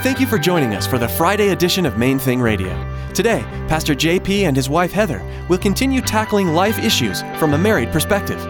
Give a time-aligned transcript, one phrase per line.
[0.00, 2.72] Thank you for joining us for the Friday edition of Main Thing Radio.
[3.14, 7.90] Today, Pastor JP and his wife Heather will continue tackling life issues from a married
[7.90, 8.40] perspective.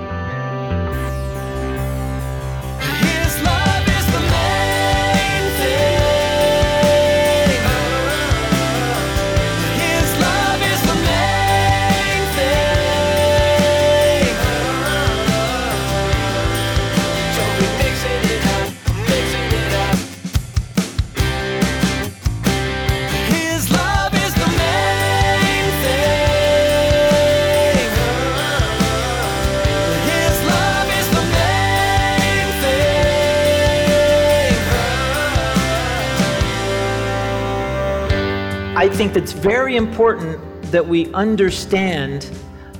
[38.78, 42.30] I think it's very important that we understand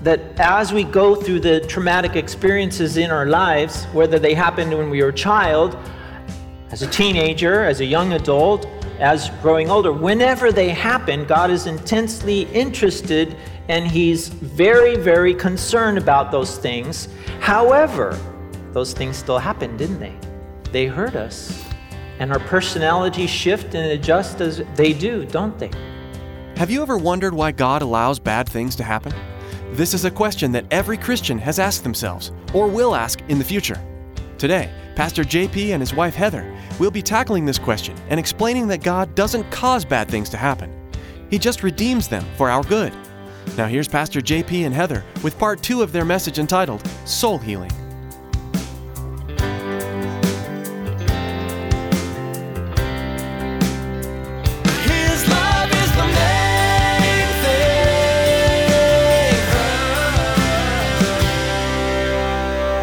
[0.05, 4.91] that as we go through the traumatic experiences in our lives, whether they happened when
[4.91, 5.77] we were a child,
[6.71, 8.67] as a teenager, as a young adult,
[9.01, 13.37] as growing older, whenever they happen, God is intensely interested
[13.69, 17.09] and He's very, very concerned about those things.
[17.41, 18.17] However,
[18.71, 20.15] those things still happen, didn't they?
[20.71, 21.68] They hurt us.
[22.19, 25.71] And our personalities shift and adjust as they do, don't they?
[26.57, 29.13] Have you ever wondered why God allows bad things to happen?
[29.73, 33.45] This is a question that every Christian has asked themselves or will ask in the
[33.45, 33.81] future.
[34.39, 38.83] Today, Pastor JP and his wife Heather will be tackling this question and explaining that
[38.83, 40.75] God doesn't cause bad things to happen.
[41.31, 42.93] He just redeems them for our good.
[43.57, 47.71] Now here's Pastor JP and Heather with part 2 of their message entitled Soul Healing.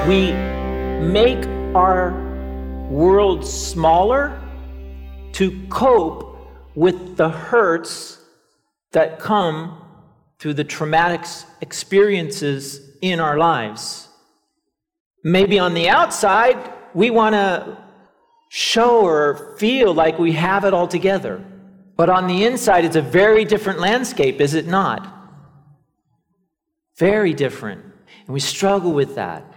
[0.08, 2.12] We make our
[2.92, 4.40] world smaller
[5.32, 8.20] to cope with the hurts
[8.92, 9.82] that come
[10.38, 11.26] through the traumatic
[11.60, 14.08] experiences in our lives.
[15.24, 17.76] Maybe on the outside, we want to
[18.50, 21.44] show or feel like we have it all together.
[21.98, 25.12] But on the inside, it's a very different landscape, is it not?
[27.00, 27.84] Very different.
[28.28, 29.55] And we struggle with that.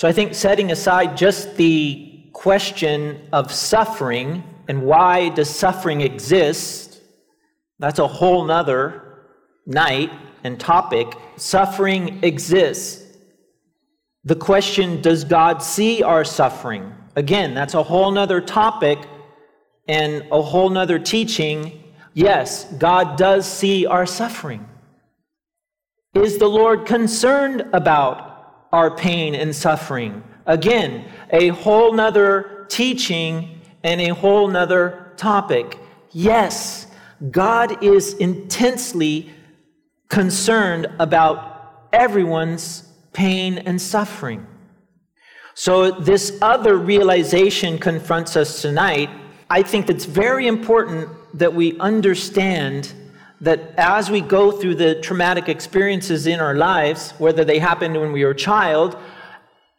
[0.00, 7.02] So I think setting aside just the question of suffering and why does suffering exist,
[7.78, 9.26] that's a whole nother
[9.66, 10.10] night
[10.42, 11.06] and topic.
[11.36, 13.14] Suffering exists.
[14.24, 16.94] The question, does God see our suffering?
[17.14, 19.00] Again, that's a whole nother topic
[19.86, 21.84] and a whole nother teaching.
[22.14, 24.66] Yes, God does see our suffering.
[26.14, 28.29] Is the Lord concerned about
[28.72, 30.22] our pain and suffering?
[30.46, 35.78] Again, a whole nother teaching and a whole nother topic.
[36.12, 36.86] Yes,
[37.30, 39.30] God is intensely
[40.08, 44.46] concerned about everyone's pain and suffering.
[45.54, 49.10] So, this other realization confronts us tonight.
[49.50, 52.92] I think it's very important that we understand
[53.40, 58.12] that as we go through the traumatic experiences in our lives, whether they happened when
[58.12, 58.96] we were a child,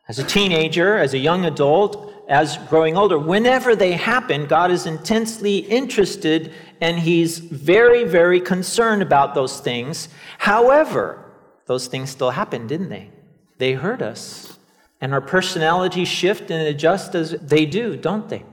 [0.07, 4.85] as a teenager, as a young adult, as growing older, whenever they happen, God is
[4.85, 10.09] intensely interested and He's very, very concerned about those things.
[10.39, 11.31] However,
[11.67, 13.11] those things still happen, didn't they?
[13.57, 14.57] They hurt us.
[14.99, 18.43] And our personalities shift and adjust as they do, don't they?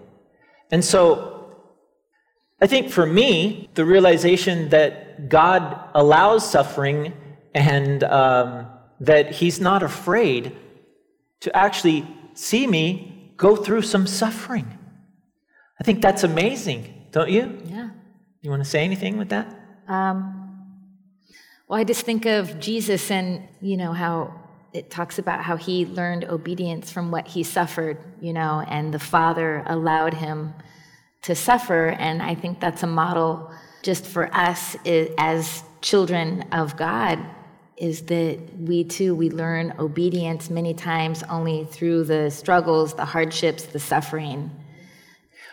[0.71, 1.38] And so,
[2.61, 5.63] I think for me, the realization that God
[5.95, 7.13] allows suffering
[7.55, 8.67] and um,
[9.01, 10.57] that He's not afraid
[11.41, 14.79] to actually see me go through some suffering.
[15.81, 17.63] I think that's amazing, don't you?
[17.65, 17.91] Yeah.
[18.43, 19.47] You want to say anything with that?
[19.87, 20.39] Um,
[21.69, 24.35] well, I just think of Jesus and, you know, how
[24.73, 28.99] it talks about how he learned obedience from what he suffered, you know, and the
[28.99, 30.55] Father allowed him
[31.23, 31.89] to suffer.
[31.89, 33.51] And I think that's a model
[33.83, 37.19] just for us as children of God
[37.77, 43.67] is that we too we learn obedience many times only through the struggles the hardships
[43.67, 44.51] the suffering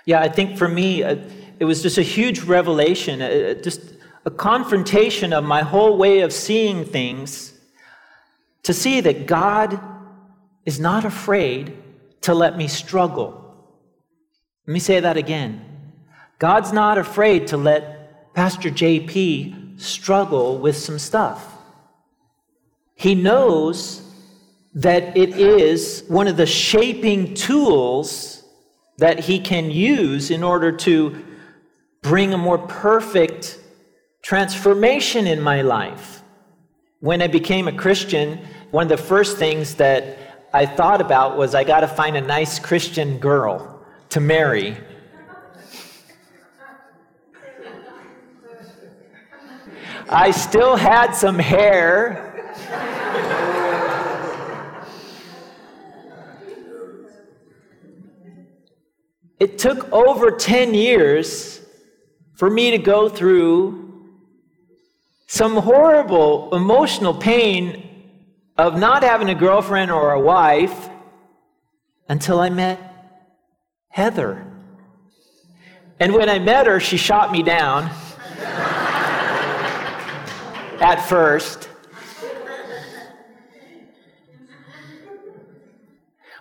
[0.05, 1.17] Yeah, I think for me, uh,
[1.59, 3.81] it was just a huge revelation, uh, uh, just
[4.25, 7.53] a confrontation of my whole way of seeing things
[8.63, 9.79] to see that God
[10.65, 11.77] is not afraid
[12.21, 13.44] to let me struggle.
[14.67, 15.63] Let me say that again.
[16.39, 21.53] God's not afraid to let Pastor JP struggle with some stuff.
[22.95, 24.01] He knows
[24.73, 28.43] that it is one of the shaping tools
[28.97, 31.23] that He can use in order to
[32.01, 33.59] bring a more perfect
[34.23, 36.23] transformation in my life.
[37.01, 38.39] When I became a Christian,
[38.71, 42.21] one of the first things that I thought about was I got to find a
[42.21, 43.74] nice Christian girl
[44.15, 44.77] to marry.
[50.07, 52.31] I still had some hair.
[59.37, 61.59] It took over 10 years
[62.35, 64.13] for me to go through
[65.27, 68.15] some horrible emotional pain
[68.57, 70.89] of not having a girlfriend or a wife
[72.07, 72.94] until I met
[73.95, 74.45] Heather.
[76.01, 77.89] And when I met her, she shot me down
[80.81, 81.69] at first.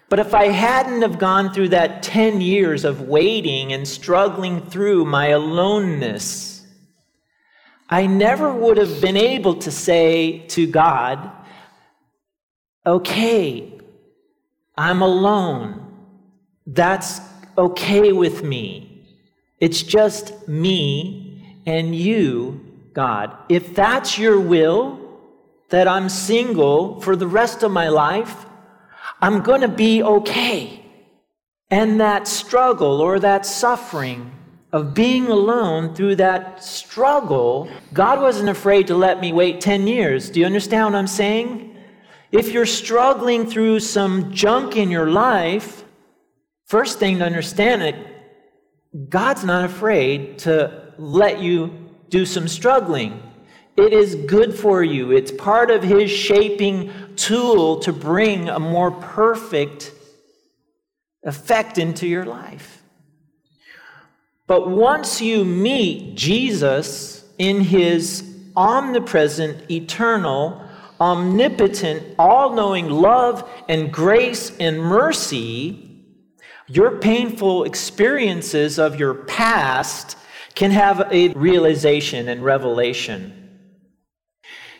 [0.08, 5.04] But if I hadn't have gone through that 10 years of waiting and struggling through
[5.04, 6.66] my aloneness,
[7.88, 11.30] I never would have been able to say to God,
[12.84, 13.78] okay,
[14.76, 15.82] I'm alone.
[16.66, 17.20] That's
[17.56, 19.06] okay with me.
[19.60, 22.60] It's just me and you,
[22.92, 23.36] God.
[23.48, 25.00] If that's your will,
[25.70, 28.46] that I'm single for the rest of my life,
[29.20, 30.84] I'm going to be okay.
[31.70, 34.30] And that struggle or that suffering
[34.72, 40.30] of being alone through that struggle, God wasn't afraid to let me wait 10 years.
[40.30, 41.76] Do you understand what I'm saying?
[42.32, 45.83] If you're struggling through some junk in your life,
[46.66, 47.96] first thing to understand it,
[49.08, 53.20] God's not afraid to let you do some struggling.
[53.76, 55.10] It is good for you.
[55.10, 59.92] It's part of His shaping tool to bring a more perfect
[61.24, 62.82] effect into your life.
[64.46, 70.62] But once you meet Jesus in His omnipresent, eternal,
[71.00, 75.93] omnipotent, all knowing love and grace and mercy,
[76.66, 80.16] your painful experiences of your past
[80.54, 83.40] can have a realization and revelation.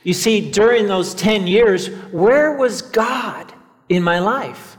[0.03, 3.53] You see, during those 10 years, where was God
[3.89, 4.77] in my life?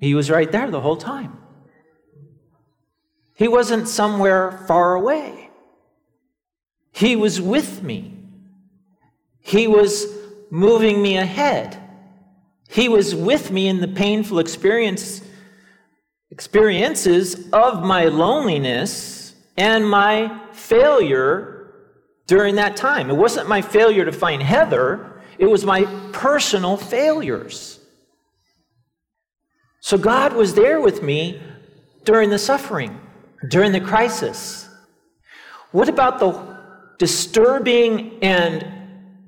[0.00, 1.38] He was right there the whole time.
[3.34, 5.50] He wasn't somewhere far away.
[6.92, 8.18] He was with me.
[9.40, 10.06] He was
[10.50, 11.81] moving me ahead.
[12.72, 15.20] He was with me in the painful experience
[16.30, 21.74] experiences of my loneliness and my failure
[22.26, 23.10] during that time.
[23.10, 27.78] It wasn't my failure to find Heather, it was my personal failures.
[29.80, 31.42] So God was there with me
[32.04, 32.98] during the suffering,
[33.50, 34.66] during the crisis.
[35.72, 36.56] What about the
[36.96, 38.66] disturbing and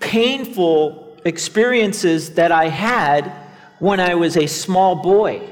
[0.00, 3.32] painful experiences that I had
[3.78, 5.48] when I was a small boy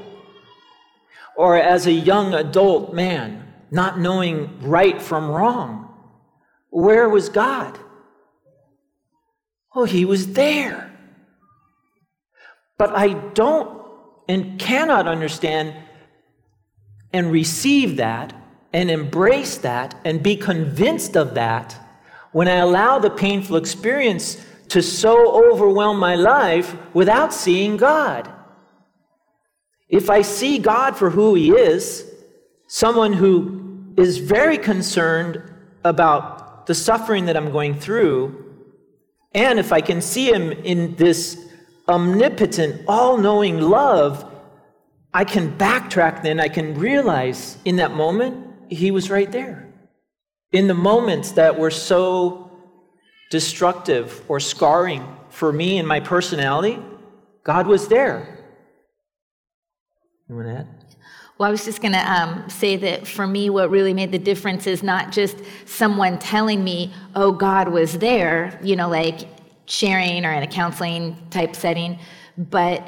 [1.35, 5.93] or as a young adult man, not knowing right from wrong.
[6.69, 7.77] Where was God?
[9.75, 10.91] Oh, He was there.
[12.77, 13.81] But I don't
[14.27, 15.75] and cannot understand
[17.11, 18.33] and receive that
[18.71, 21.77] and embrace that and be convinced of that
[22.31, 28.27] when I allow the painful experience to so overwhelm my life without seeing God.
[29.87, 32.11] If I see God for who He is,
[32.67, 35.43] someone who is very concerned
[35.83, 38.51] about the suffering that I'm going through,
[39.35, 41.37] and if I can see Him in this
[41.87, 44.25] omnipotent, all knowing love,
[45.13, 46.39] I can backtrack then.
[46.39, 49.71] I can realize in that moment, He was right there
[50.51, 52.42] in the moments that were so
[53.33, 56.77] destructive or scarring for me and my personality,
[57.43, 58.45] God was there.
[60.29, 60.67] You want to add?
[61.39, 64.19] Well, I was just going to um, say that for me, what really made the
[64.19, 65.35] difference is not just
[65.65, 69.21] someone telling me, oh, God was there, you know, like
[69.65, 71.97] sharing or in a counseling type setting,
[72.37, 72.87] but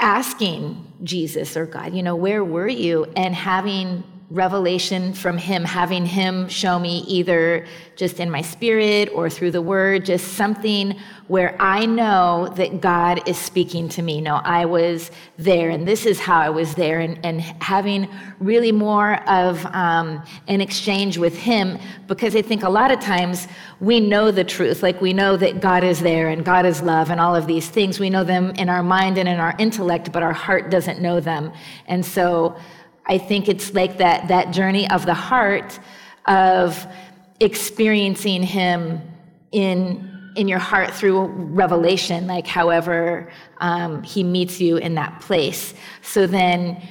[0.00, 3.04] asking Jesus or God, you know, where were you?
[3.14, 7.64] And having revelation from him, having him show me either
[7.94, 13.28] just in my spirit or through the word, just something where I know that God
[13.28, 14.20] is speaking to me.
[14.20, 18.08] No, I was there, and this is how I was there, and, and having
[18.40, 23.48] really more of um, an exchange with him, because I think a lot of times
[23.80, 27.10] we know the truth, like we know that God is there and God is love
[27.10, 28.00] and all of these things.
[28.00, 31.20] We know them in our mind and in our intellect, but our heart doesn't know
[31.20, 31.52] them.
[31.86, 32.56] And so
[33.08, 35.78] I think it's like that, that journey of the heart
[36.26, 36.86] of
[37.40, 39.00] experiencing Him
[39.52, 45.74] in, in your heart through revelation, like however um, He meets you in that place.
[46.02, 46.82] So then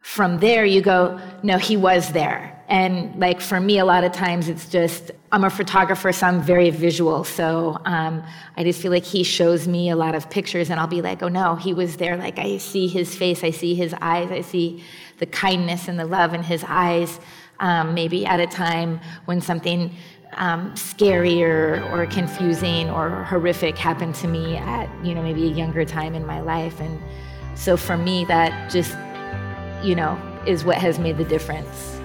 [0.00, 2.54] from there, you go, no, He was there.
[2.68, 6.40] And like for me, a lot of times it's just, I'm a photographer, so I'm
[6.40, 7.24] very visual.
[7.24, 8.24] So um,
[8.56, 11.22] I just feel like he shows me a lot of pictures, and I'll be like,
[11.22, 12.16] oh no, he was there.
[12.16, 14.82] Like I see his face, I see his eyes, I see
[15.18, 17.20] the kindness and the love in his eyes.
[17.60, 19.94] Um, maybe at a time when something
[20.36, 20.74] um,
[21.42, 26.14] or, or confusing or horrific happened to me at, you know, maybe a younger time
[26.14, 26.80] in my life.
[26.80, 27.00] And
[27.54, 28.96] so for me, that just,
[29.86, 32.00] you know, is what has made the difference.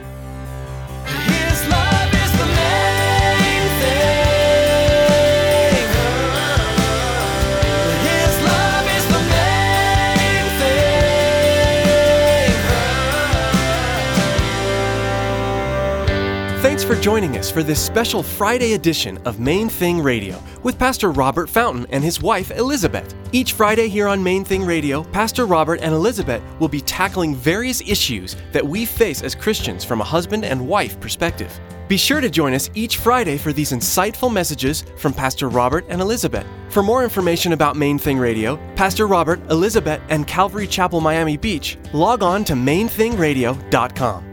[16.89, 21.48] For joining us for this special Friday edition of Main Thing Radio with Pastor Robert
[21.48, 23.13] Fountain and his wife Elizabeth.
[23.31, 27.81] Each Friday here on Main Thing Radio, Pastor Robert and Elizabeth will be tackling various
[27.81, 31.60] issues that we face as Christians from a husband and wife perspective.
[31.88, 36.01] Be sure to join us each Friday for these insightful messages from Pastor Robert and
[36.01, 36.48] Elizabeth.
[36.69, 41.77] For more information about Main Thing Radio, Pastor Robert, Elizabeth, and Calvary Chapel Miami Beach,
[41.93, 44.28] log on to mainthingradio.com.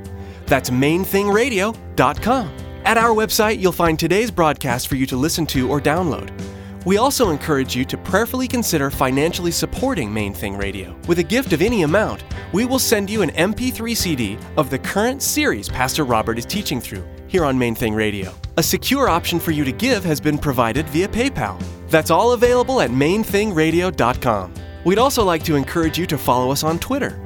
[0.47, 2.53] That's mainthingradio.com.
[2.85, 6.31] At our website, you'll find today's broadcast for you to listen to or download.
[6.87, 10.97] We also encourage you to prayerfully consider financially supporting Main Thing Radio.
[11.09, 12.23] With a gift of any amount,
[12.53, 16.81] we will send you an MP3 CD of the current series Pastor Robert is teaching
[16.81, 18.33] through here on Main Thing Radio.
[18.57, 21.61] A secure option for you to give has been provided via PayPal.
[21.89, 24.55] That's all available at mainthingradio.com.
[24.85, 27.21] We'd also like to encourage you to follow us on Twitter.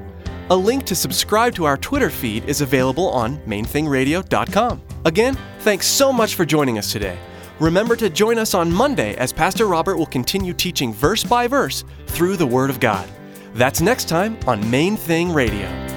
[0.51, 4.83] A link to subscribe to our Twitter feed is available on mainthingradio.com.
[5.05, 7.17] Again, thanks so much for joining us today.
[7.61, 11.85] Remember to join us on Monday as Pastor Robert will continue teaching verse by verse
[12.09, 13.09] through the Word of God.
[13.55, 15.90] That's next time on Main Thing Radio.